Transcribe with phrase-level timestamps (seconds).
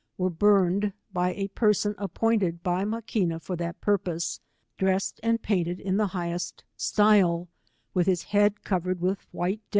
[0.17, 4.39] w ere burned by a porsoii appointed by Maquina for thai purpose,
[4.79, 7.47] dressed and painted in the highest style,
[7.93, 9.65] with his head covered with white do.